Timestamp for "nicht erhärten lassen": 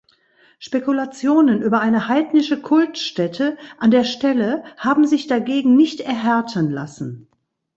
5.75-7.27